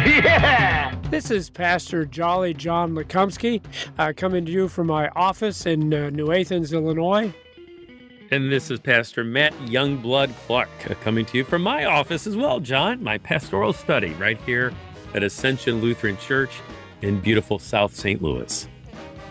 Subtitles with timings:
[0.06, 0.94] Yeah!
[1.10, 3.62] This is Pastor Jolly John Lekumsky
[3.98, 7.34] uh, coming to you from my office in uh, New Athens, Illinois.
[8.30, 12.34] And this is Pastor Matt Youngblood Clark uh, coming to you from my office as
[12.34, 14.72] well, John, my pastoral study right here
[15.12, 16.62] at Ascension Lutheran Church
[17.02, 18.22] in beautiful South St.
[18.22, 18.68] Louis.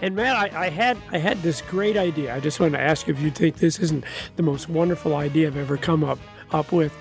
[0.03, 2.35] And Matt, I, I had I had this great idea.
[2.35, 4.03] I just wanted to ask if you think this isn't
[4.35, 6.19] the most wonderful idea I've ever come up
[6.51, 6.93] up with.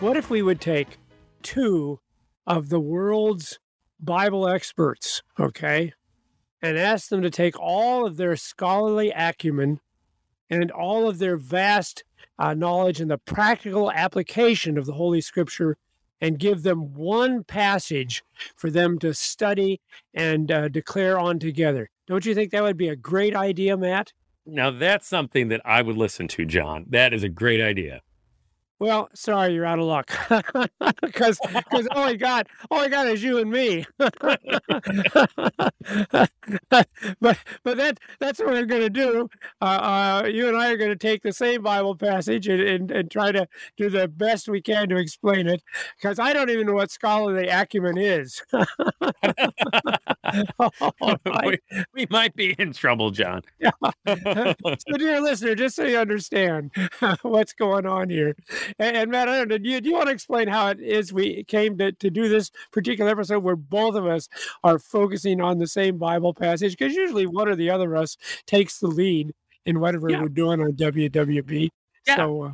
[0.00, 0.96] What if we would take
[1.42, 1.98] two
[2.46, 3.58] of the world's
[4.00, 5.92] Bible experts, okay,
[6.60, 9.80] and ask them to take all of their scholarly acumen
[10.50, 12.04] and all of their vast
[12.38, 15.76] uh, knowledge and the practical application of the Holy Scripture
[16.20, 18.22] and give them one passage
[18.54, 19.80] for them to study
[20.14, 21.90] and uh, declare on together.
[22.06, 24.12] Don't you think that would be a great idea, Matt?
[24.46, 26.86] Now, that's something that I would listen to, John.
[26.88, 28.02] That is a great idea.
[28.82, 30.10] Well, sorry, you're out of luck
[31.02, 33.86] because because all I got all I got is you and me.
[33.96, 34.10] but
[37.20, 38.00] but that
[38.32, 39.28] that's what we're going to do.
[39.60, 39.64] Uh,
[40.24, 43.10] uh, you and I are going to take the same Bible passage and, and, and
[43.10, 45.62] try to do the best we can to explain it
[46.00, 48.42] because I don't even know what scholarly acumen is.
[51.44, 51.58] we,
[51.94, 53.42] we might be in trouble, John.
[54.06, 56.70] so, dear listener, just so you understand
[57.20, 58.34] what's going on here,
[58.78, 60.80] and, and Matt, I don't know, do you, do you want to explain how it
[60.80, 64.30] is we came to, to do this particular episode where both of us
[64.64, 66.78] are focusing on the same Bible passage?
[66.78, 69.32] Because usually one or the other of us takes the lead
[69.66, 70.22] in whatever Yeah.
[70.22, 71.68] we're doing on WWB.
[72.06, 72.16] Yeah.
[72.16, 72.52] So, uh,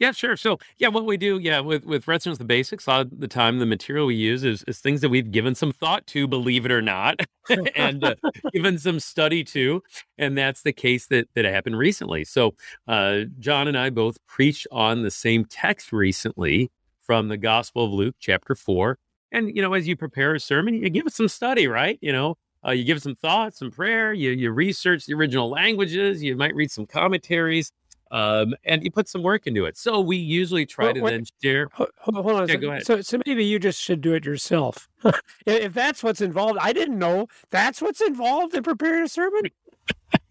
[0.00, 0.36] Yeah, sure.
[0.36, 3.28] So, yeah, what we do, yeah, with with with the Basics, a lot of the
[3.28, 6.66] time the material we use is, is things that we've given some thought to, believe
[6.66, 7.20] it or not,
[7.76, 8.14] and uh,
[8.52, 9.82] given some study to,
[10.18, 12.24] and that's the case that that happened recently.
[12.24, 12.54] So,
[12.88, 16.70] uh, John and I both preached on the same text recently
[17.00, 18.98] from the Gospel of Luke, chapter four.
[19.30, 21.98] And you know, as you prepare a sermon, you give it some study, right?
[22.00, 22.36] You know,
[22.66, 24.12] uh, you give some thought, some prayer.
[24.12, 26.22] You you research the original languages.
[26.22, 27.72] You might read some commentaries
[28.10, 29.76] um, and you put some work into it.
[29.76, 31.68] So we usually try Well, to what- then share.
[31.72, 32.86] Hold, hold on Yeah, go ahead.
[32.86, 34.88] So, so maybe you just should do it yourself.
[35.46, 39.42] if, that's what's involved, I didn't know that's what's involved in preparing a sermon.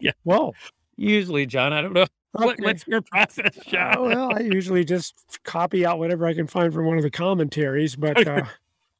[0.00, 0.12] Yeah.
[0.24, 0.52] Whoa.
[0.96, 2.06] Usually, John, I don't know
[2.40, 2.56] Okay.
[2.64, 3.94] what's your process, John.
[3.98, 7.10] Oh, well, I usually just copy out whatever I can find from one of the
[7.10, 8.42] commentaries, but uh,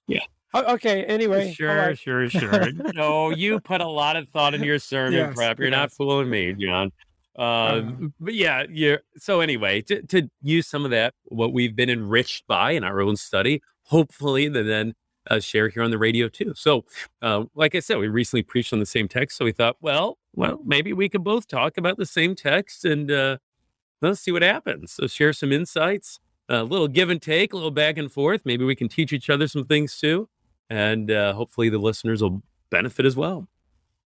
[0.06, 0.20] Yeah.
[0.54, 1.04] O- okay.
[1.04, 1.98] Anyway, sure, right.
[1.98, 2.70] sure, sure.
[2.94, 5.58] no, you put a lot of thought into your sermon Yes, prep.
[5.58, 6.92] You're not fooling me, John.
[7.36, 7.92] Uh, Uh.
[8.20, 12.46] but yeah, you so anyway, to, to use some of that, what we've been enriched
[12.46, 14.94] by in our own study, hopefully to then
[15.28, 16.52] uh, share here on the radio too.
[16.54, 16.84] So,
[17.22, 20.18] uh, like I said, we recently preached on the same text, so we thought, well,
[20.34, 23.38] well, maybe we could both talk about the same text and uh,
[24.00, 24.92] let's see what happens.
[24.92, 28.42] So, share some insights, a little give and take, a little back and forth.
[28.44, 30.28] Maybe we can teach each other some things too,
[30.74, 33.48] and uh, hopefully the listeners will benefit as well.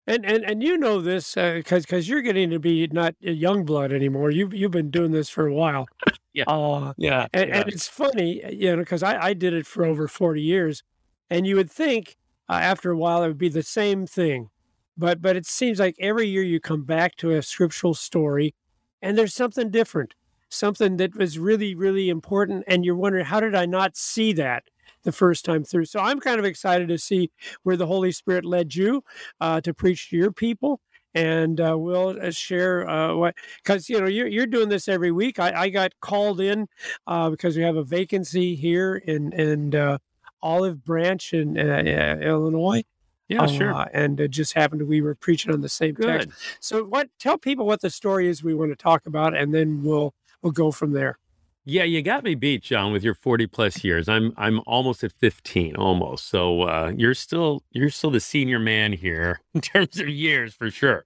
[0.07, 3.65] And and and you know this because because you're getting to be not a young
[3.65, 4.31] blood anymore.
[4.31, 5.87] You've you've been doing this for a while.
[6.35, 6.45] Yeah.
[6.47, 10.07] Uh, Yeah, and, and it's funny, you know, because I, I did it for over
[10.07, 10.85] 40 years,
[11.31, 12.17] and you would think
[12.49, 14.51] uh, after a while it would be the same thing,
[14.97, 18.55] but but it seems like every year you come back to a scriptural story,
[19.03, 20.15] and there's something different,
[20.49, 24.63] something that was really really important, and you're wondering how did I not see that
[25.03, 25.87] the first time through?
[25.87, 27.31] So I'm kind of excited to see
[27.63, 29.05] where the Holy Spirit led you
[29.41, 30.81] uh, to preach to your people.
[31.15, 35.11] And uh, we'll uh, share uh, what, because you know you're you're doing this every
[35.11, 35.41] week.
[35.41, 36.69] I, I got called in
[37.07, 39.99] uh, because we have a vacancy here in in uh,
[40.43, 42.85] Olive Branch in Illinois.
[43.29, 43.75] yeah, sure.
[43.75, 46.29] Uh, and it just happened we were preaching on the same text.
[46.61, 47.09] So, what?
[47.19, 50.53] Tell people what the story is we want to talk about, and then we'll we'll
[50.53, 51.19] go from there.
[51.71, 54.09] Yeah, you got me beat, John, with your 40 plus years.
[54.09, 56.27] I'm I'm almost at 15, almost.
[56.27, 60.71] So uh, you're still you're still the senior man here in terms of years for
[60.71, 61.05] sure.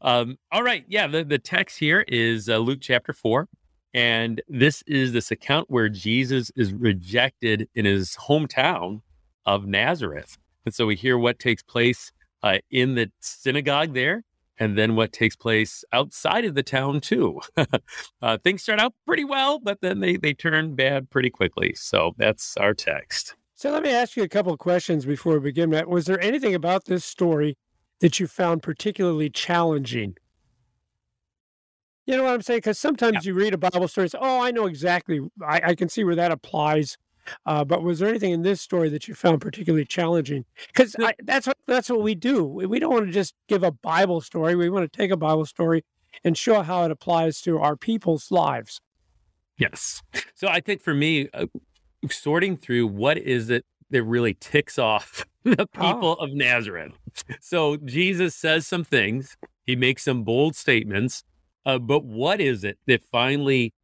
[0.00, 1.06] Um, all right, yeah.
[1.06, 3.50] The the text here is uh, Luke chapter four,
[3.92, 9.02] and this is this account where Jesus is rejected in his hometown
[9.44, 12.10] of Nazareth, and so we hear what takes place
[12.42, 14.24] uh, in the synagogue there,
[14.60, 17.40] and then what takes place outside of the town too.
[18.22, 21.72] uh, things start out pretty well, but then they they turn bad pretty quickly.
[21.74, 23.34] So that's our text.
[23.54, 25.88] So let me ask you a couple of questions before we begin, Matt.
[25.88, 27.56] Was there anything about this story
[28.00, 30.16] that you found particularly challenging?
[32.06, 32.58] You know what I'm saying?
[32.58, 35.74] Because sometimes you read a Bible story, and say, oh, I know exactly, I, I
[35.74, 36.96] can see where that applies.
[37.46, 40.44] Uh, but was there anything in this story that you found particularly challenging?
[40.68, 42.44] Because that's what that's what we do.
[42.44, 44.54] We, don't want to just give a Bible story.
[44.56, 45.84] We want to take a Bible story
[46.24, 48.80] and show how it applies to our people's lives.
[49.58, 50.02] Yes.
[50.34, 51.46] So I think for me, uh,
[52.10, 56.24] sorting through what is it that really ticks off the people Oh.
[56.24, 56.92] of Nazareth.
[57.40, 59.36] So Jesus says some things,
[59.66, 61.24] he makes some bold statements,
[61.66, 63.74] uh, but what is it that finally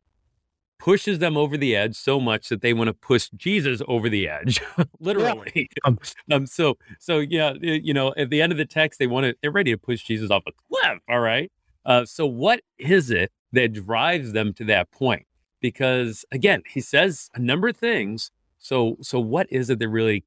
[0.79, 4.29] pushes them over the edge so much that they want to push Jesus over the
[4.29, 4.61] edge,
[5.01, 5.69] literally?
[5.85, 5.99] Um,
[6.31, 9.37] um, so, so yeah, you know, at the end of the text, they want to,
[9.41, 11.01] they're ready to push Jesus off a cliff.
[11.09, 11.51] All right.
[11.85, 15.27] Uh, so, what is it that drives them to that point?
[15.61, 18.31] Because again, he says a number of things.
[18.59, 20.25] So, so what is it that really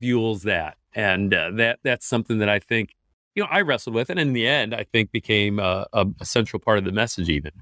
[0.00, 0.76] fuels that?
[0.94, 2.94] And uh, that that's something that I think,
[3.34, 6.26] you know, I wrestled with, and in the end, I think became uh, a, a
[6.26, 7.30] central part of the message.
[7.30, 7.52] Even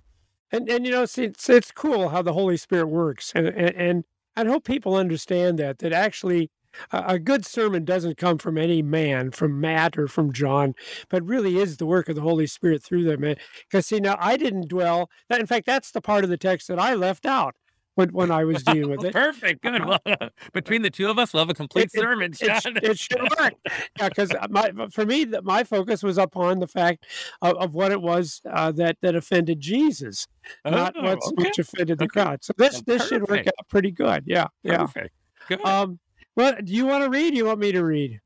[0.53, 3.77] And and you know, see, it's it's cool how the Holy Spirit works, and and,
[3.77, 4.05] and
[4.37, 6.51] I hope people understand that that actually
[6.93, 10.75] a, a good sermon doesn't come from any man, from Matt or from John,
[11.09, 13.21] but really is the work of the Holy Spirit through them.
[13.69, 15.11] Because see, now I didn't dwell.
[15.31, 17.55] In fact, that's the part of the text that I left out
[17.97, 19.13] when when I was dealing with it.
[19.13, 19.85] perfect, good.
[19.85, 19.99] Well,
[20.53, 22.33] between the two of us, we'll have a complete It- it- sermon.
[22.33, 22.77] It, John.
[22.83, 23.55] it should work.
[23.99, 27.07] Yeah, because my for me, my focus was upon the fact
[27.43, 30.27] of, of what it was uh, that that offended Jesus,
[30.65, 31.43] not Oh, what's, okay.
[31.45, 32.13] which offended the Okay.
[32.23, 32.45] crowd.
[32.45, 34.25] So this this should work out pretty good.
[34.27, 34.79] Yeah, yeah.
[34.87, 35.15] Perfect.
[35.49, 35.65] Good.
[35.65, 35.99] Um,
[36.37, 37.31] well, do you want to read?
[37.33, 38.21] Do you want me to read?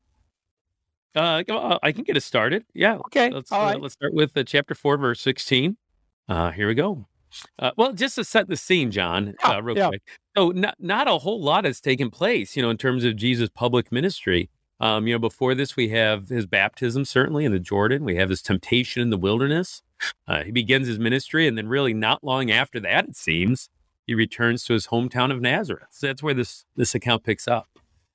[1.17, 2.65] Uh, uh, I can get us started.
[2.75, 2.97] Yeah.
[2.97, 3.81] Okay, Let's all uh, right.
[3.81, 5.77] let's start with uh, chapter four, verse sixteen.
[6.29, 7.07] Uh, here we go.
[7.59, 9.89] Uh, well, just to set the scene, John, Yeah, uh, real yeah.
[9.89, 10.03] quick.
[10.37, 13.49] So, not not a whole lot has taken place, you know, in terms of Jesus'
[13.49, 14.51] public ministry.
[14.81, 18.05] Um, you know, before this, we have his baptism, certainly in the Jordan.
[18.05, 19.83] We have his temptation in the wilderness.
[20.27, 23.71] Uh, he begins his ministry, and then, really, not long after that, it seems,
[24.07, 25.89] he returns to his hometown of Nazareth.
[25.91, 27.69] So that's where this this account picks up.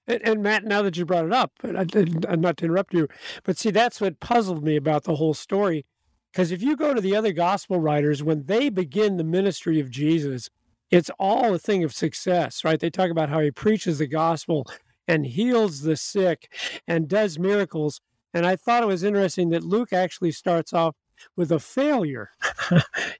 [0.06, 2.66] And, and Matt, now that you brought it up, and I didn't, uh, not to
[2.66, 3.08] interrupt you,
[3.44, 5.86] but see, that's what puzzled me about the whole story.
[6.32, 9.90] Because if you go to the other gospel writers, when they begin the ministry of
[9.90, 10.50] Jesus,
[10.92, 12.80] it's all a thing of success, right?
[12.80, 14.66] They talk about how he preaches the gospel
[15.08, 16.52] and heals the sick
[16.88, 18.02] and does miracles.
[18.34, 20.96] And I thought it was interesting that Luke actually starts off
[21.36, 22.30] with a failure.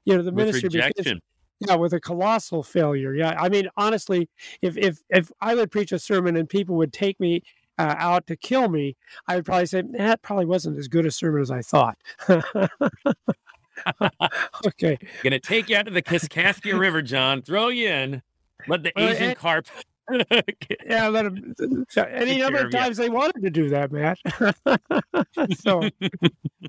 [0.04, 1.20] you know, the With ministry begins- rejection.
[1.60, 3.14] yeah, with a colossal failure.
[3.14, 4.28] Yeah, I mean, honestly,
[4.62, 7.42] if if if I would preach a sermon and people would take me
[7.80, 8.96] uh, out to kill me,
[9.26, 11.96] I would probably say that probably wasn't as good a sermon as I thought.
[14.66, 17.42] okay, Gonna take you out to the Kaskaskia River, John.
[17.42, 18.22] Throw you in.
[18.68, 19.66] Let the Well, Asian and- carp.
[20.88, 21.54] yeah, let them.
[21.96, 24.18] Any number of times they wanted to do that, Matt.
[25.60, 25.82] so,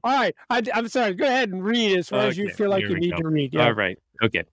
[0.04, 1.16] all right, I, am sorry.
[1.16, 3.18] Go ahead and read as far as you feel like you need go.
[3.18, 3.52] to read.
[3.52, 3.66] Yeah.
[3.66, 3.98] All right.
[4.24, 4.44] Okay.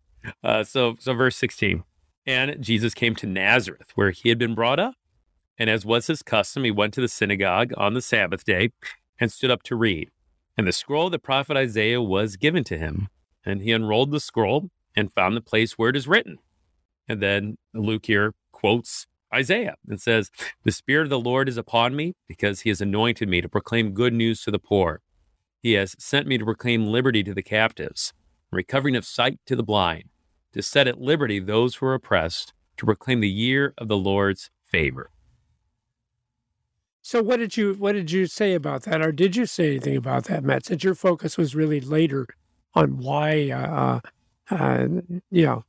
[0.42, 1.84] Uh, so, so verse 16.
[2.26, 4.94] And Jesus came to Nazareth, where he had been brought up.
[5.58, 8.70] And as was his custom, he went to the synagogue on the Sabbath day
[9.18, 10.10] and stood up to read.
[10.56, 13.08] And the scroll of the prophet Isaiah was given to him.
[13.44, 16.38] And he unrolled the scroll and found the place where it is written.
[17.08, 20.30] And then Luke here quotes Isaiah and says,
[20.64, 23.92] The Spirit of the Lord is upon me because he has anointed me to proclaim
[23.92, 25.00] good news to the poor.
[25.62, 28.12] He has sent me to proclaim liberty to the captives,
[28.50, 30.04] recovering of sight to the blind,
[30.52, 34.50] to set at liberty those who are oppressed, to proclaim the year of the Lord's
[34.62, 35.10] favor.
[37.02, 39.96] So, what did you what did you say about that, or did you say anything
[39.96, 40.66] about that, Matt?
[40.66, 42.26] Since your focus was really later
[42.74, 44.00] on why, uh,
[44.54, 44.88] uh,
[45.30, 45.64] you know,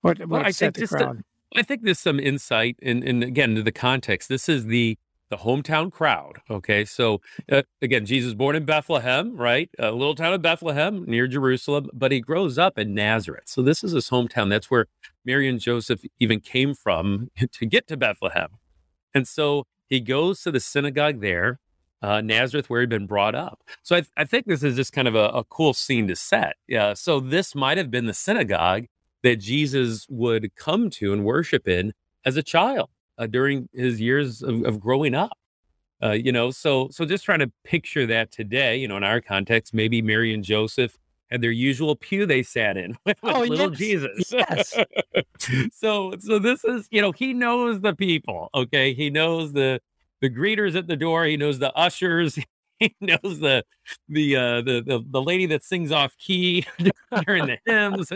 [0.00, 1.22] what what Well, I think the just crowd.
[1.54, 4.28] I think there's some insight, and and again to the context.
[4.28, 4.98] This is the
[5.30, 6.40] the hometown crowd.
[6.50, 11.26] Okay, so uh, again, Jesus born in Bethlehem, right, a little town of Bethlehem near
[11.26, 13.44] Jerusalem, but he grows up in Nazareth.
[13.46, 14.50] So this is his hometown.
[14.50, 14.86] That's where
[15.24, 18.50] Mary and Joseph even came from to get to Bethlehem,
[19.12, 21.60] and so he goes to the synagogue there.
[22.00, 23.62] Uh, Nazareth, where he'd been brought up.
[23.82, 26.56] So I, I think this is just kind of a, a cool scene to set.
[26.66, 26.94] Yeah.
[26.94, 28.86] So this might have been the synagogue
[29.22, 31.92] that Jesus would come to and worship in
[32.24, 35.38] as a child uh, during his years of, of growing up.
[36.02, 38.76] Uh, you know, so so just trying to picture that today.
[38.76, 40.96] You know, in our context, maybe Mary and Joseph
[41.32, 43.78] had their usual pew they sat in with Oh, little yes.
[43.78, 44.32] Jesus.
[44.32, 44.78] Yes.
[45.72, 48.50] so so this is you know he knows the people.
[48.54, 49.80] Okay, he knows the
[50.20, 51.24] the greeters at the door.
[51.24, 52.38] He knows the ushers.
[52.78, 53.64] He knows the
[54.08, 56.66] the uh, the, the the lady that sings off key
[57.24, 58.10] during the hymns.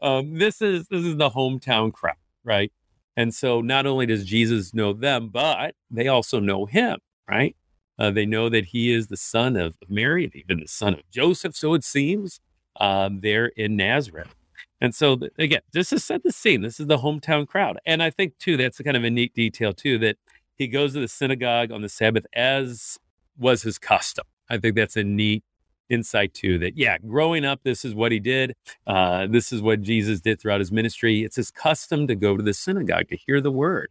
[0.00, 2.14] um, this is this is the hometown crowd,
[2.44, 2.70] right?
[3.16, 7.56] And so not only does Jesus know them, but they also know him, right?
[7.98, 11.08] Uh, they know that he is the son of Mary and even the son of
[11.10, 12.40] Joseph, so it seems,
[12.80, 14.34] um, there in Nazareth.
[14.80, 16.62] And so, th- again, this is set the scene.
[16.62, 17.78] This is the hometown crowd.
[17.86, 20.16] And I think, too, that's kind of a neat detail, too, that
[20.56, 22.98] he goes to the synagogue on the Sabbath as
[23.38, 24.26] was his custom.
[24.50, 25.44] I think that's a neat
[25.90, 28.54] insight too that yeah growing up this is what he did
[28.86, 32.42] uh, this is what jesus did throughout his ministry it's his custom to go to
[32.42, 33.90] the synagogue to hear the word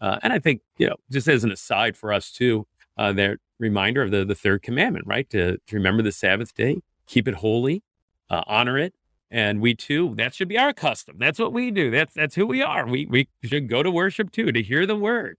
[0.00, 2.66] uh, and i think you know just as an aside for us too
[2.98, 5.28] uh, that reminder of the, the third commandment right?
[5.30, 7.82] To, to remember the sabbath day keep it holy
[8.30, 8.94] uh, honor it.
[9.30, 11.16] And we too that should be our custom.
[11.18, 11.90] That's what we do.
[11.90, 12.86] That's that's who we are.
[12.86, 15.36] We, we should go to worship too to hear the word.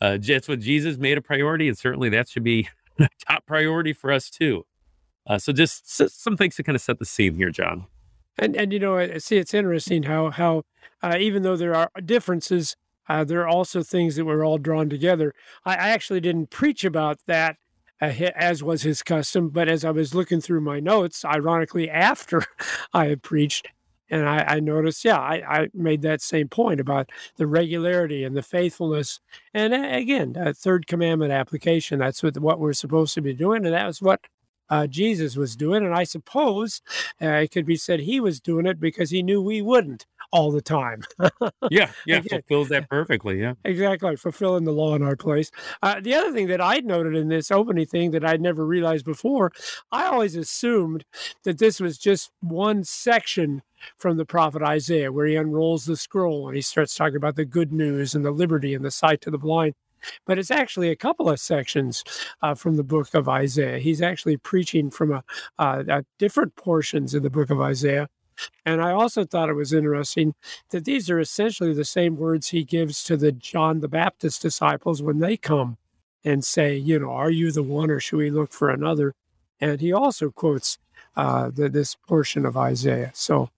[0.00, 2.68] Uh, that's what jesus made a priority and certainly that should be
[3.28, 4.64] top priority for us too.
[5.26, 7.86] Uh, so just some things to kind of set the scene here, John.
[8.38, 10.64] And and you know, I see it's interesting how how
[11.02, 12.76] uh, even though there are differences,
[13.10, 15.34] uh, there are also things that were all drawn together.
[15.64, 17.56] I, I actually didn't preach about that
[18.00, 22.44] uh, as was his custom, but as I was looking through my notes, ironically after
[22.94, 23.66] I had preached,
[24.10, 28.36] and I, I noticed, yeah, I, I, made that same point about the regularity and
[28.36, 29.18] the faithfulness,
[29.54, 31.98] and uh, again, a third commandment application.
[31.98, 34.20] That's what what we're supposed to be doing, and that was what
[34.68, 35.84] uh, Jesus was doing.
[35.84, 36.80] And I suppose
[37.20, 40.50] uh, it could be said he was doing it because he knew we wouldn't all
[40.50, 41.02] the time.
[41.70, 43.40] yeah, yeah, Again, fulfills that perfectly.
[43.40, 45.50] Yeah, exactly, fulfilling the law in our place.
[45.82, 49.04] Uh, the other thing that I'd noted in this opening thing that I'd never realized
[49.04, 49.52] before,
[49.90, 51.04] I always assumed
[51.44, 53.62] that this was just one section
[53.96, 57.44] from the prophet Isaiah, where he unrolls the scroll and he starts talking about the
[57.44, 59.74] good news and the liberty and the sight to the blind
[60.26, 62.04] but it's actually a couple of sections
[62.42, 63.78] uh, from the book of Isaiah.
[63.78, 65.24] He's actually preaching from a,
[65.58, 68.08] uh, a different portions in the book of Isaiah.
[68.64, 70.34] And I also thought it was interesting
[70.70, 75.02] that these are essentially the same words he gives to the John the Baptist disciples
[75.02, 75.76] when they come
[76.24, 79.14] and say, you know, are you the one or should we look for another?
[79.60, 80.78] And he also quotes
[81.16, 83.10] uh, the, this portion of Isaiah.
[83.14, 83.50] So,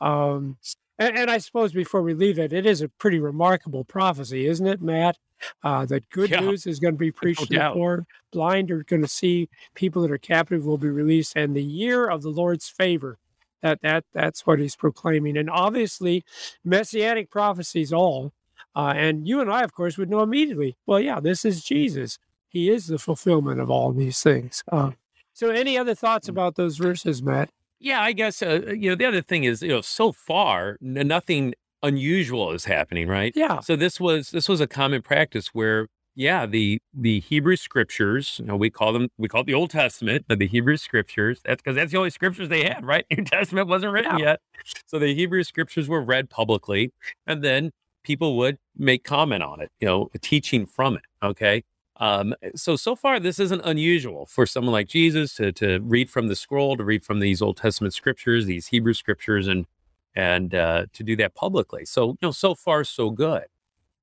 [0.00, 0.58] um,
[0.98, 4.66] and, and, I suppose before we leave it, it is a pretty remarkable prophecy, isn't
[4.66, 5.16] it, Matt?
[5.62, 6.40] Uh, that good yeah.
[6.40, 9.48] news is going to be preached no to the poor, blind are going to see,
[9.74, 13.18] people that are captive will be released, and the year of the Lord's favor.
[13.64, 16.22] That that that's what he's proclaiming, and obviously,
[16.62, 18.34] messianic prophecies all,
[18.76, 20.76] uh, and you and I, of course, would know immediately.
[20.84, 22.18] Well, yeah, this is Jesus.
[22.46, 24.62] He is the fulfillment of all these things.
[24.70, 24.90] Uh,
[25.32, 26.30] so, any other thoughts mm.
[26.32, 27.48] about those verses, Matt?
[27.80, 31.54] Yeah, I guess uh, you know the other thing is you know so far nothing
[31.82, 33.32] unusual is happening, right?
[33.34, 33.60] Yeah.
[33.60, 38.46] So this was this was a common practice where yeah, the the Hebrew scriptures, you
[38.46, 41.62] know, we call them we call it the Old Testament, but the Hebrew scriptures, that's
[41.62, 43.04] because that's the only scriptures they had, right?
[43.10, 44.24] New Testament wasn't written yeah.
[44.24, 44.40] yet.
[44.86, 46.92] So the Hebrew scriptures were read publicly,
[47.26, 47.72] and then
[48.04, 51.02] people would make comment on it, you know, teaching from it.
[51.22, 51.64] Okay.
[51.96, 56.28] Um, so so far this isn't unusual for someone like Jesus to to read from
[56.28, 59.66] the scroll, to read from these Old Testament scriptures, these Hebrew scriptures, and
[60.14, 61.84] and uh, to do that publicly.
[61.84, 63.44] So, you know, so far so good.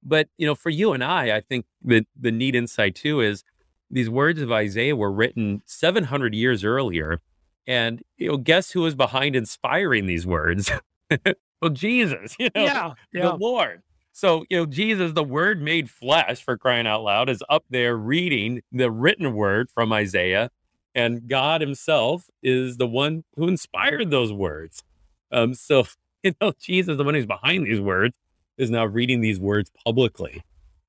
[0.04, 3.44] But you know, for you and I, I think the the neat insight too is
[3.90, 7.22] these words of Isaiah were written 700 years earlier,
[7.68, 10.72] and you know, guess who was behind inspiring these words?
[11.62, 13.22] well, Jesus, you know, yeah, yeah.
[13.24, 13.84] the Lord.
[14.14, 17.96] So, you know, Jesus, the word made flesh for crying out loud, is up there
[17.96, 20.50] reading the written word from Isaiah.
[20.94, 24.84] And God himself is the one who inspired those words.
[25.32, 25.86] Um, so
[26.24, 28.18] you know, Jesus, the one who's behind these words,
[28.58, 30.42] is now reading these words publicly,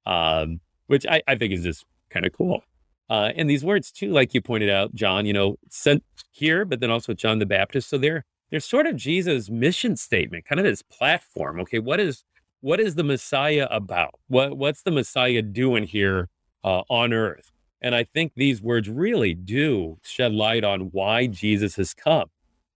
[0.07, 2.63] um, which I, I think is just kind of cool.
[3.11, 6.81] Uh, and these words too, like you pointed out, John, you know, sent here, but
[6.81, 7.89] then also John the Baptist.
[7.89, 11.61] So they're they're sort of Jesus' mission statement, kind of his platform.
[11.61, 12.25] Okay, what is
[12.61, 14.21] what is the Messiah about?
[14.29, 16.29] What what's the Messiah doing here
[16.65, 17.51] uh, on earth?
[17.81, 22.31] And I think these words really do shed light on why Jesus has come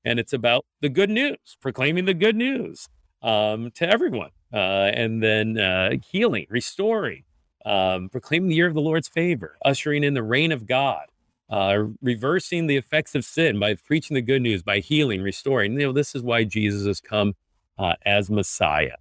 [0.07, 2.89] and it's about the good news, proclaiming the good news
[3.23, 7.25] um, to everyone, uh, and then uh, healing, restoring,
[7.65, 11.07] um, proclaiming the year of the Lord's favor, ushering in the reign of God,
[11.51, 15.73] uh, reversing the effects of sin by preaching the good news, by healing, restoring.
[15.73, 17.35] You know, this is why Jesus has come
[17.79, 18.97] uh, as Messiah,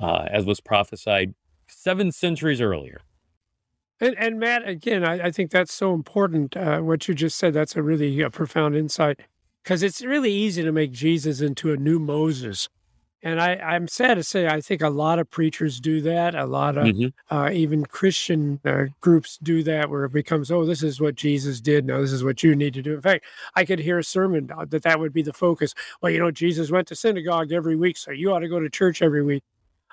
[0.00, 1.34] uh, as was prophesied
[1.68, 3.00] seven centuries earlier.
[4.00, 6.56] And, and Matt, again, I, I, think that's so important.
[6.56, 9.20] Uh, what you just said, that's a really profound insight
[9.62, 12.68] because it's really easy to make Jesus into a new Moses.
[13.24, 16.34] And I, I'm sad to say, I think a lot of preachers do that.
[16.34, 17.34] A lot of mm-hmm.
[17.34, 21.58] uh, even Christian uh, groups do that, where it becomes, oh, this is what Jesus
[21.62, 21.86] did.
[21.86, 22.94] No, this is what you need to do.
[22.94, 23.24] In fact,
[23.56, 25.74] I could hear a sermon that that would be the focus.
[26.02, 28.68] Well, you know, Jesus went to synagogue every week, so you ought to go to
[28.68, 29.42] church every week.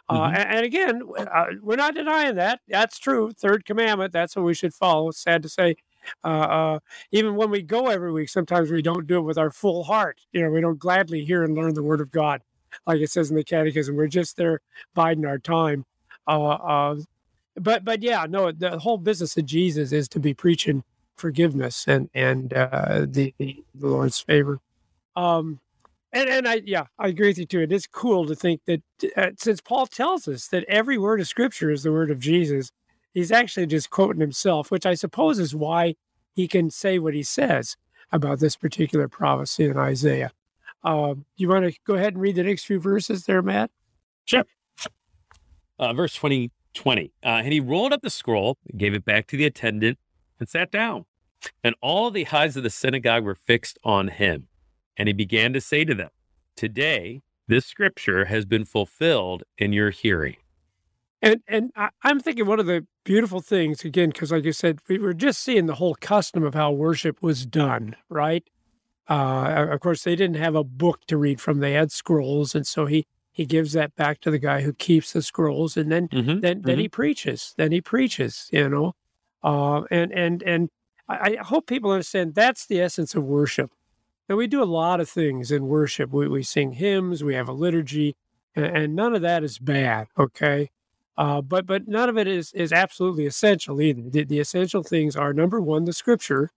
[0.10, 0.38] Uh, Mhm.
[0.38, 2.60] and, and again, uh, we're not denying that.
[2.68, 3.32] That's true.
[3.32, 4.12] Third commandment.
[4.12, 5.08] That's what we should follow.
[5.08, 5.78] It's sad to say.
[6.24, 6.80] Uh, uh,
[7.12, 10.20] even when we go every week, sometimes we don't do it with our full heart.
[10.34, 12.42] You know, we don't gladly hear and learn the Word of God,
[12.86, 13.96] like it says in the Catechism.
[13.96, 14.62] We're just there
[14.94, 15.86] biding our time.
[16.28, 16.96] Uh, uh,
[17.56, 20.84] but but yeah, no, the whole business of Jesus is to be preaching
[21.16, 24.60] forgiveness and and uh, the, the Lord's favor.
[25.16, 25.60] Um,
[26.14, 27.62] and and I yeah, I agree with you too.
[27.62, 28.82] It is cool to think that
[29.16, 32.72] uh, since Paul tells us that every word of Scripture is the word of Jesus,
[33.14, 35.96] he's actually just quoting himself, which I suppose is why
[36.34, 37.76] he can say what he says
[38.12, 40.32] about this particular prophecy in Isaiah.
[40.84, 43.72] Um, you want to go ahead and read the next few verses there, Matt?
[45.82, 47.12] uh, verse 20, 20.
[47.24, 49.98] Uh, and he rolled up the scroll, gave it back to the attendant,
[50.40, 51.06] and sat down.
[51.64, 54.48] And all the eyes of the synagogue were fixed on him.
[54.96, 56.10] And he began to say to them,
[56.56, 60.38] Today, this scripture has been fulfilled in your hearing.
[61.24, 64.80] And and I, I'm thinking one of the beautiful things again, because like you said,
[64.88, 68.44] we were just seeing the whole custom of how worship was done, right?
[69.12, 72.66] Uh, of course, they didn't have a book to read from; they had scrolls, and
[72.66, 76.08] so he he gives that back to the guy who keeps the scrolls, and then
[76.10, 76.82] Mhm, then then mhm.
[76.82, 77.54] he preaches.
[77.58, 78.94] Then he preaches, you know,
[79.44, 80.70] uh, and and and
[81.10, 83.72] I, I hope people understand that's the essence of worship.
[84.30, 86.12] And we do a lot of things in worship.
[86.12, 88.16] We we sing hymns, we have a liturgy,
[88.56, 90.08] and, and none of that is bad.
[90.18, 90.70] Okay,
[91.18, 94.04] uh, but but none of it is is absolutely essential either.
[94.10, 96.52] The, the essential things are number one, the Scripture.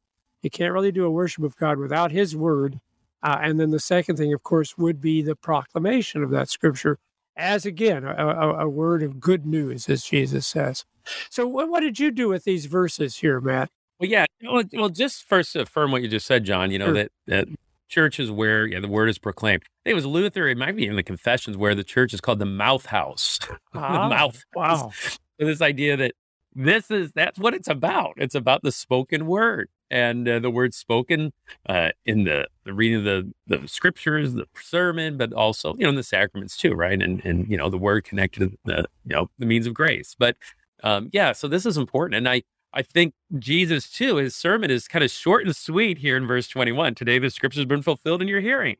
[0.44, 2.80] You can't really do a worship of God without His Word,
[3.22, 6.98] uh, and then the second thing, of course, would be the proclamation of that Scripture
[7.36, 10.84] as again a, a, a word of good news, as Jesus says.
[11.30, 13.70] So, what, what did you do with these verses here, Matt?
[13.98, 14.26] Well, yeah.
[14.42, 16.94] Well, well, just first to affirm what you just said, John, you know, Sure.
[16.94, 17.48] that, that
[17.88, 19.62] church is where yeah, the word is proclaimed.
[19.64, 22.20] I think it was Luther, it might be in the confessions where the church is
[22.20, 23.38] called the mouth house.
[23.76, 24.44] Ah, the mouth.
[24.54, 24.92] Wow.
[24.94, 26.12] So this idea that
[26.54, 28.14] this is that's what it's about.
[28.16, 31.32] It's about the spoken word and uh, the word spoken
[31.68, 35.90] uh, in the, the reading of the, the scriptures, the sermon, but also you know
[35.90, 37.00] in the sacraments too, right?
[37.00, 40.14] And and you know the word connected to the you know the means of grace.
[40.18, 40.36] But
[40.82, 44.16] um, yeah, so this is important, and I I think Jesus too.
[44.16, 46.94] His sermon is kind of short and sweet here in verse twenty one.
[46.94, 48.76] Today the scripture has been fulfilled in your hearing.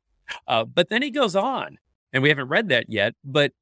[0.49, 1.79] Uh, but then he goes on,
[2.13, 3.15] and we haven't read that yet.
[3.25, 3.53] But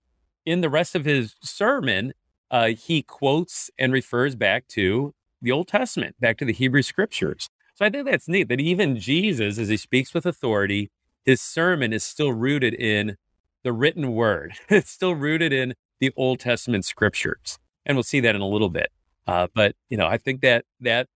[0.47, 2.13] in the rest of his sermon,
[2.53, 7.49] uh, he quotes and refers back to the Old Testament, back to the Hebrew scriptures.
[7.75, 10.91] So I think that's neat that even Jesus, as he speaks with authority,
[11.25, 13.17] his sermon is still rooted in
[13.65, 14.55] the written word.
[14.69, 18.69] It's still rooted in the Old Testament scriptures, and we'll see that in a little
[18.69, 18.91] bit.
[19.27, 21.09] Uh, but you know, I think that that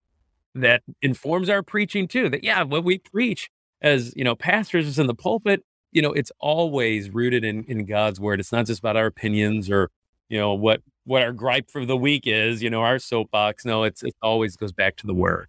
[0.54, 2.30] that informs our preaching too.
[2.30, 3.50] That yeah, what we preach
[3.82, 8.20] as you know, pastors in the pulpit, you know, it's always rooted in in God's
[8.20, 8.40] word.
[8.40, 9.90] It's not just about our opinions or
[10.28, 12.62] you know what what our gripe for the week is.
[12.62, 13.64] You know, our soapbox.
[13.64, 15.48] No, it's it always goes back to the word.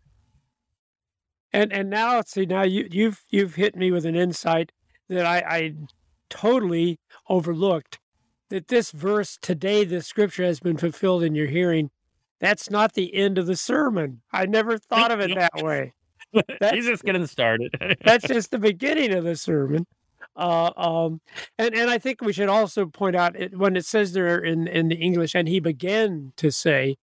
[1.52, 4.72] And and now see now you you've you've hit me with an insight
[5.10, 5.74] that I, I
[6.30, 8.00] totally overlooked.
[8.50, 11.90] That this verse today, the scripture has been fulfilled in your hearing.
[12.40, 14.22] That's not the end of the sermon.
[14.32, 15.94] I never thought of it that way.
[16.34, 17.74] That's- He's just getting started.
[18.06, 19.86] That's just the beginning of the sermon.
[20.38, 21.20] Uh, um,
[21.58, 24.68] and and I think we should also point out it, when it says there in
[24.68, 26.98] in the English, and he began to say,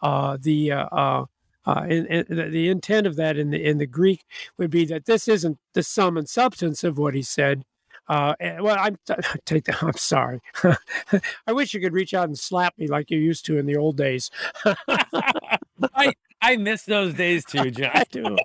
[0.00, 1.24] uh, the uh, uh,
[1.66, 4.24] uh, in, in, the, intent of that in the in the Greek
[4.56, 7.64] would be that this isn't the sum and substance of what he said.
[8.08, 8.96] Uh, and- well, I'm
[9.46, 9.82] take that.
[9.82, 10.40] I'm sorry.
[11.46, 13.76] I wish you could reach out and slap me like you used to in the
[13.76, 14.30] old days.
[14.64, 16.14] I
[16.46, 17.90] I miss those days too, John.
[17.92, 18.36] I do.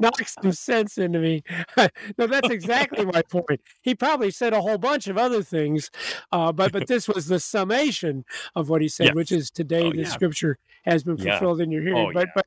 [0.00, 1.42] Knock some sense into me.
[2.18, 3.60] no, that's exactly my point.
[3.82, 5.90] He probably said a whole bunch of other things,
[6.32, 8.24] uh, but but this was the summation
[8.56, 9.14] of what he said, Yes.
[9.14, 10.08] which is today Oh, the yeah.
[10.08, 11.38] scripture has been Yeah.
[11.38, 12.08] fulfilled in your hearing.
[12.08, 12.46] Oh, but but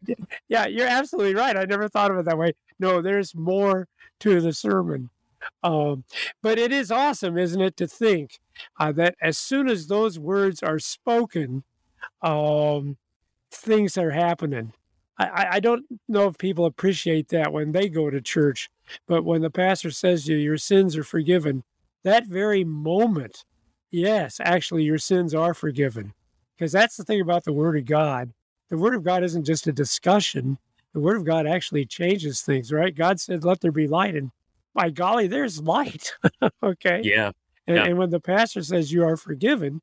[0.50, 1.56] yeah, you're absolutely right.
[1.56, 2.54] I never thought of it that way.
[2.78, 3.88] No, there's more
[4.20, 5.10] to the sermon.
[5.64, 6.04] Um,
[6.42, 8.40] but it is awesome, isn't it, to think
[8.80, 11.64] uh, that as soon as those words are spoken,
[12.22, 12.98] um,
[13.54, 14.74] things are happening.
[15.18, 18.70] I, I- don't know if people appreciate that when they go to church,
[19.08, 21.64] but when the pastor says to you, your sins are forgiven,
[22.04, 23.46] that very moment,
[23.92, 26.14] yes, actually, your sins are forgiven.
[26.58, 28.32] Because that's the thing about the Word of God.
[28.70, 30.58] The Word of God isn't just a discussion,
[30.94, 32.94] the Word of God actually changes things, right?
[32.96, 34.16] God said, Let there be light.
[34.16, 34.32] And
[34.74, 36.14] by golly, there's light.
[36.64, 37.02] okay.
[37.04, 37.32] Yeah.
[37.68, 37.86] And, Yeah.
[37.86, 39.82] and when the pastor says you are forgiven,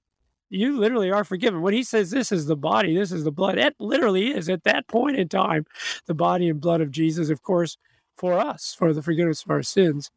[0.50, 1.62] you literally are forgiven.
[1.62, 4.64] When he says this is the body, this is the blood, it literally is at
[4.64, 5.64] that point in time
[6.06, 7.78] the body and blood of Jesus, of course,
[8.16, 10.10] for us, for the forgiveness of our sins.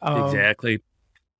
[0.00, 0.80] Um, Exactly.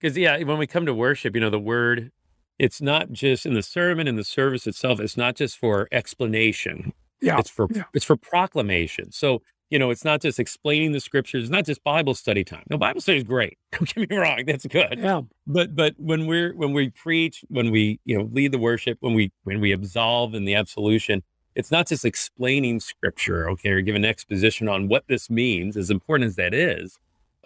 [0.00, 2.10] Because yeah, when we come to worship, you know, the word
[2.58, 5.00] it's not just in the sermon and the service itself.
[5.00, 6.92] It's not just for explanation.
[7.20, 7.38] Yeah.
[7.38, 7.84] It's for yeah.
[7.92, 9.10] it's for proclamation.
[9.10, 11.44] So you know, it's not just explaining the scriptures.
[11.44, 12.64] It's not just Bible study time.
[12.68, 13.56] No, Bible study is great.
[13.72, 14.98] Don't get me wrong, that's good.
[14.98, 15.22] Yeah.
[15.46, 19.14] But but when we're when we preach, when we you know lead the worship, when
[19.14, 21.22] we when we absolve in the absolution,
[21.54, 26.28] it's not just explaining scripture, okay, or giving exposition on what this means, as important
[26.28, 26.98] as that is,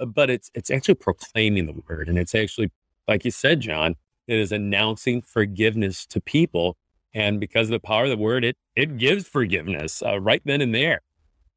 [0.04, 2.72] but it's it's actually proclaiming the word, and it's actually,
[3.06, 3.94] like you said, John,
[4.26, 6.76] it is announcing forgiveness to people,
[7.14, 10.60] and because of the power of the word, it it gives forgiveness uh, right then
[10.60, 11.02] and there,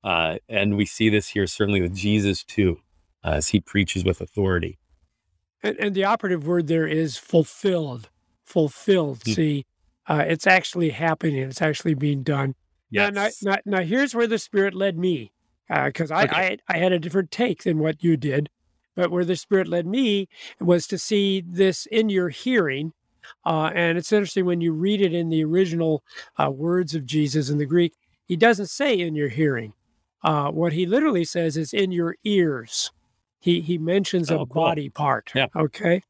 [0.03, 2.79] uh, and we see this here certainly with Jesus too,
[3.23, 4.79] uh, as he preaches with authority.
[5.61, 8.09] And, and the operative word there is fulfilled.
[8.45, 9.19] Fulfilled.
[9.21, 9.35] Mm.
[9.35, 9.65] See,
[10.07, 11.37] uh, it's actually happening.
[11.37, 12.55] It's actually being done.
[12.91, 13.43] Now, now, Yes.
[13.43, 15.31] now, now here's where the Spirit led me,
[15.67, 16.57] because I, Okay.
[16.69, 18.49] I I had a different take than what you did,
[18.95, 20.27] but where the Spirit led me
[20.59, 22.93] was to see this in your hearing,
[23.45, 26.03] uh, and it's interesting when you read it in the original
[26.37, 27.93] uh, words of Jesus in the Greek.
[28.25, 29.73] He doesn't say in your hearing.
[30.23, 32.91] Uh, what he literally says is in your ears.
[33.39, 34.63] He he mentions a Oh, cool.
[34.63, 35.31] body part.
[35.33, 35.47] Yeah.
[35.55, 36.03] Okay.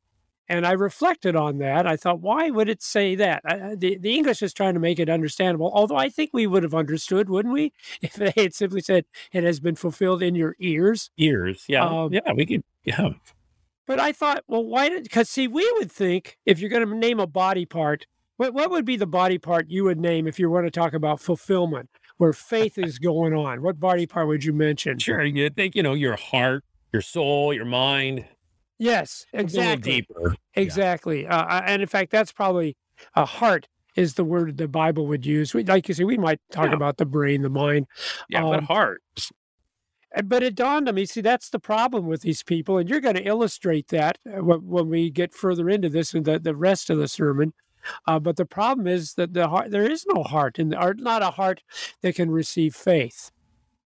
[0.52, 1.86] And I reflected on that.
[1.86, 3.44] I thought, why would it say that?
[3.46, 6.64] I- the, the English is trying to make it understandable, although I think we would
[6.64, 7.72] have understood, wouldn't we?
[8.02, 11.12] If they had simply said, it has been fulfilled in your ears.
[11.18, 11.66] ears.
[11.68, 12.64] Yeah, Um, yeah, we could.
[12.84, 13.10] Yeah,
[13.86, 16.96] But I thought, well, why did, because see, we would think if you're going to
[16.96, 20.40] name a body part, what, what would be the body part you would name if
[20.40, 21.90] you want to talk about fulfillment,
[22.20, 23.62] where faith is going on?
[23.62, 25.00] What body part would you mention?
[25.00, 25.24] sure.
[25.24, 28.26] You think you know your heart, your soul, your mind.
[28.78, 29.94] Yes, exactly.
[29.94, 30.36] little deeper.
[30.54, 31.26] Exactly.
[31.26, 32.76] Uh, and in fact, that's probably
[33.16, 35.54] a heart is the word the Bible would use.
[35.54, 36.76] We, like you say, we might talk Yeah.
[36.76, 37.88] about the brain, the mind.
[38.30, 39.02] Yeah, but Um, heart.
[40.16, 42.78] Uh, But it dawned on me, see, that's the problem with these people.
[42.78, 46.26] And you're going to illustrate that uh, when, when we get further into this and
[46.26, 47.54] the, the rest of the sermon.
[48.08, 50.94] Uh, but the problem is that the heart, there is no heart in the, or
[50.94, 51.62] not a heart
[52.02, 53.32] that can receive faith.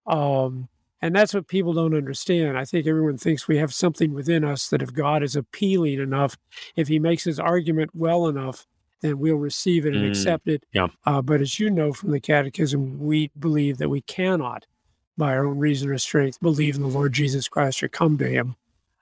[0.05, 0.69] Um,
[1.01, 2.57] and that's what people don't understand.
[2.57, 6.37] I think everyone thinks we have something within us that if God is appealing enough,
[6.75, 8.65] if he makes his argument well enough,
[9.01, 10.65] then we'll receive it and Mm, accept it.
[10.71, 10.87] yeah.
[11.05, 14.65] Uh, but as you know from the catechism, we believe that we cannot,
[15.17, 18.27] by our own reason or strength, believe in the Lord Jesus Christ or come to
[18.29, 18.55] him.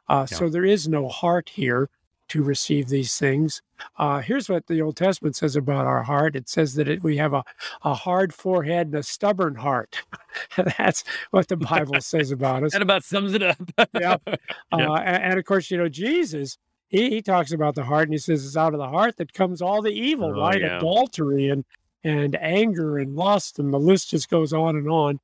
[0.10, 0.38] Uh, Yeah.
[0.38, 1.90] So there is no heart here
[2.32, 3.62] to receive these things.
[3.98, 7.18] Uh, here's what the Old Testament says about our heart it says that it, we
[7.18, 7.44] have a,
[7.84, 10.02] a hard forehead and a stubborn heart.
[10.78, 13.58] That's what the Bible says about us That about sums it up.
[14.00, 14.18] yeah.
[14.28, 14.90] Yeah.
[14.90, 16.58] Uh, and, and of course, you know, Jesus,
[16.90, 19.34] he, he talks about the heart and he says it's out of the heart that
[19.34, 20.62] comes all the evil, Oh, right?
[20.62, 20.78] yeah.
[20.78, 21.66] Adultery and
[22.04, 25.20] and anger and lust, and the list just goes on and on.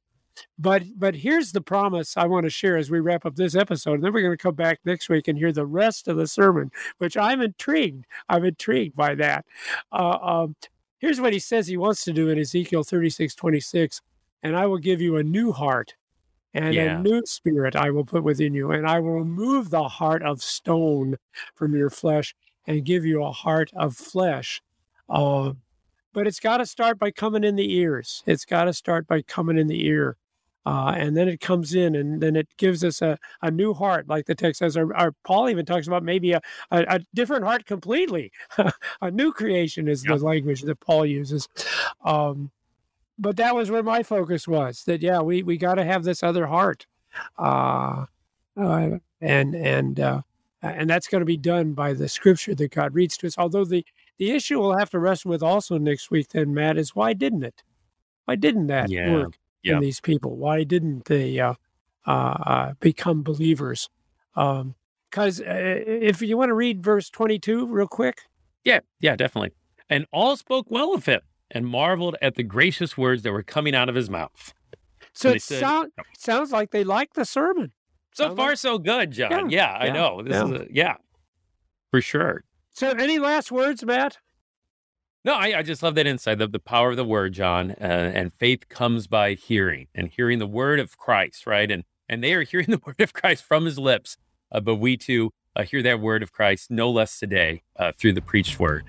[0.60, 3.96] But but here's the promise I want to share as we wrap up this episode.
[3.96, 6.28] And then we're going to come back next week and hear the rest of the
[6.28, 8.06] sermon, which I'm intrigued.
[8.30, 9.46] I'm intrigued by that.
[9.92, 10.56] Uh, um,
[11.00, 14.02] here's what he says he wants to do in Ezekiel 36, 26.
[14.44, 15.96] And I will give you a new heart
[16.54, 17.00] and Yeah.
[17.00, 20.42] a new spirit I will put within you, and I will remove the heart of
[20.42, 21.18] stone
[21.56, 22.34] from your flesh
[22.66, 24.62] and give you a heart of flesh.
[25.10, 25.54] Uh,
[26.14, 28.24] but it's got to start by coming in the ears.
[28.26, 30.18] It's got to start by coming in the ear.
[30.68, 34.10] Uh, and then it comes in, and then it gives us a, a new heart,
[34.10, 34.76] like the text says.
[34.76, 38.34] Or, or Paul even talks about maybe a, a, a different heart completely.
[39.02, 40.18] a new creation is Yeah.
[40.18, 41.48] the language that Paul uses.
[42.04, 42.52] Um,
[43.18, 46.22] but that was where my focus was that yeah we we got to have this
[46.22, 46.86] other heart
[47.40, 48.06] uh,
[48.60, 48.90] uh
[49.22, 50.22] and and uh
[50.62, 53.66] and that's going to be done by the scripture that god reads to us although
[53.66, 53.84] the
[54.18, 57.44] the issue we'll have to wrestle with also next week then matt is why didn't
[57.44, 57.64] it
[58.26, 59.76] why didn't that Yeah, work yeah.
[59.76, 61.54] in these people why didn't they uh
[62.06, 63.90] uh, uh become believers
[64.36, 64.76] um
[65.10, 65.46] because uh,
[65.86, 68.22] if you want to read verse 22 real quick
[68.66, 69.52] Yeah, yeah, definitely.
[69.90, 73.74] And all spoke well of him and marveled at the gracious words that were coming
[73.74, 74.54] out of his mouth.
[75.14, 77.72] so it said- sound, sounds like they like the sermon
[78.14, 79.50] So Sound far, like- so good, John.
[79.50, 80.22] Yeah, Yeah, I know.
[80.22, 80.46] This yeah.
[80.46, 80.96] is a, yeah,
[81.90, 82.44] for sure.
[82.72, 84.18] so any last words matt
[85.28, 87.72] No, I, I just love that insight, the, the power of the word, John.
[87.72, 91.70] Uh, and faith comes by hearing and hearing the word of Christ, right?
[91.70, 94.16] And and they are hearing the word of Christ from his lips.
[94.50, 98.14] Uh, but we too uh, hear that word of Christ no less today uh, through
[98.14, 98.86] the preached word.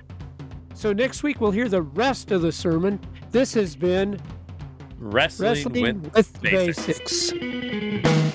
[0.74, 3.00] So next week we'll hear the rest of the sermon.
[3.32, 4.20] This has been
[4.96, 7.32] Wrestling, Wrestling with with, Basics.
[7.32, 8.27] basics.